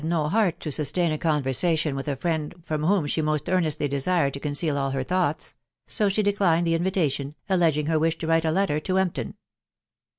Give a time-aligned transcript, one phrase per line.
[0.03, 4.33] no heart to sustain a conversation with a friend from whom she most earnestly desired
[4.33, 5.53] to conceal all her thoughts—
[5.85, 9.35] so aha declined the invitation, alleging her wish to write a letter to Empton.